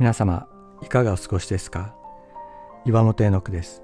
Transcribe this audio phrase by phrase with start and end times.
[0.00, 0.46] 皆様
[0.80, 1.92] いかがお過ごしですか？
[2.86, 3.82] 岩本絵の句です。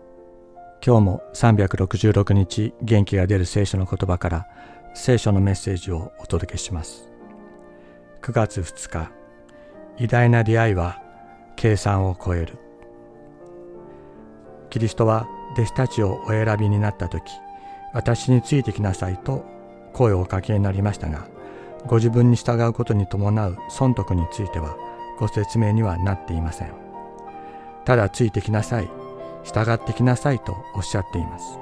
[0.80, 4.46] 今日も366日元気が出る聖書の言葉から
[4.94, 7.10] 聖書のメッセージをお届けします。
[8.22, 9.10] 9月2日
[9.98, 11.02] 偉大な出会いは
[11.56, 12.58] 計算を超える。
[14.70, 17.24] キリストは弟子たちをお選びになった時
[17.92, 19.44] 私についてきなさいと
[19.92, 21.26] 声をおかけになりましたが
[21.86, 24.76] ご自分に従うことに伴う損得については
[25.18, 26.72] ご説明にはなっていません。
[27.84, 28.90] ただついてきなさい。
[29.44, 31.58] 従ってきなさいとおっしゃっています。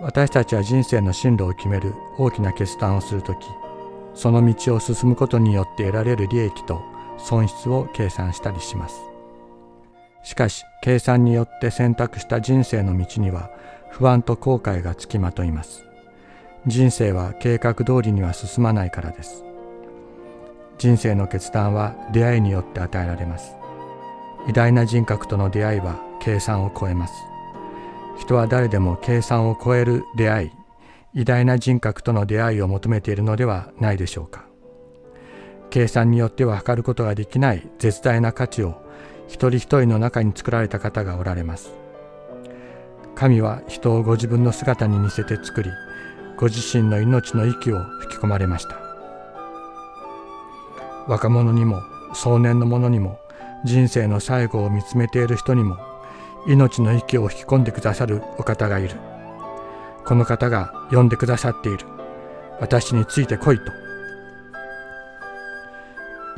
[0.00, 3.46] 私たちは人生の進路を決める大きな決断をするとき
[4.12, 6.82] その道を進むことによって得られる利益と
[7.16, 9.00] 損失を計算したりします。
[10.24, 13.50] しかし計算によって選択した人生の道には
[13.90, 15.84] 不安と後悔がつきまといます。
[16.66, 19.44] 人生は計画通りには進まないからです。
[20.78, 23.54] 人生の決断は出会いによって与えられます。
[24.48, 27.14] 偉大な人格との出会いは計算を超えます。
[28.18, 30.50] 人は誰でも計算を超える出会い
[31.14, 34.44] 偉大な人格との出会いを求めているのではないでしょうか。
[35.70, 38.82] 計算によっては測ることができない絶大な価値を
[39.28, 41.72] 一人一人の中に作られた方がおられます。
[43.14, 45.70] 神は人をご自分の姿に似せて作り
[46.36, 48.83] ご自身の命の息を吹き込まれました。
[51.06, 51.82] 若者にも
[52.14, 53.18] 壮年の者にも
[53.64, 55.78] 人生の最後を見つめている人にも
[56.46, 58.96] 命の息を引き込んでくださるお方がいる。
[60.04, 61.86] この方が呼んでくださっている。
[62.60, 63.64] 私について来いと。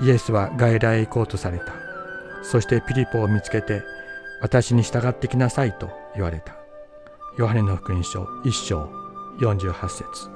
[0.04, 1.72] イエスは外来へ行こうとされた。
[2.42, 3.82] そしてピリポを見つけて
[4.40, 6.54] 私に従ってきなさいと言われた。
[7.38, 8.88] ヨハネの福音書1章
[9.40, 10.35] 48節。